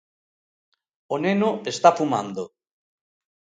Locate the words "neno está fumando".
1.25-2.43